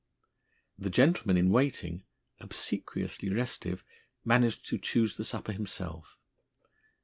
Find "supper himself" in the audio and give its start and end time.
5.23-6.17